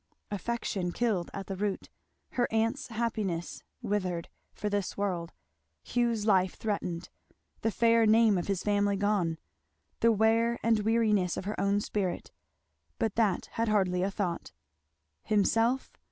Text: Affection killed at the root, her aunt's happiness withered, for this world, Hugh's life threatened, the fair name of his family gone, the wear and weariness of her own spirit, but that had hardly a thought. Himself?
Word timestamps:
Affection 0.31 0.91
killed 0.91 1.29
at 1.31 1.45
the 1.45 1.55
root, 1.55 1.87
her 2.31 2.47
aunt's 2.51 2.87
happiness 2.87 3.61
withered, 3.83 4.29
for 4.51 4.67
this 4.67 4.97
world, 4.97 5.31
Hugh's 5.83 6.25
life 6.25 6.55
threatened, 6.55 7.09
the 7.61 7.69
fair 7.69 8.07
name 8.07 8.35
of 8.35 8.47
his 8.47 8.63
family 8.63 8.97
gone, 8.97 9.37
the 9.99 10.11
wear 10.11 10.57
and 10.63 10.79
weariness 10.79 11.37
of 11.37 11.45
her 11.45 11.59
own 11.61 11.81
spirit, 11.81 12.31
but 12.97 13.13
that 13.13 13.45
had 13.51 13.67
hardly 13.67 14.01
a 14.01 14.09
thought. 14.09 14.51
Himself? 15.21 15.91